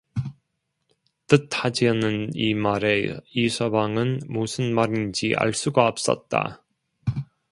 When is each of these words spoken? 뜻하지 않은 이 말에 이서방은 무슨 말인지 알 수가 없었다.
뜻하지 1.27 1.87
않은 1.89 2.31
이 2.33 2.55
말에 2.55 3.19
이서방은 3.35 4.21
무슨 4.27 4.73
말인지 4.73 5.35
알 5.37 5.53
수가 5.53 5.85
없었다. 5.87 6.63